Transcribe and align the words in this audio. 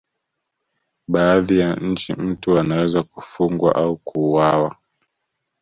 baadhi 1.07 1.59
ya 1.59 1.75
nchi 1.75 2.13
mtu 2.13 2.57
anaweza 2.59 3.03
kufungwa 3.03 3.75
au 3.75 3.97
kuuawa 3.97 4.75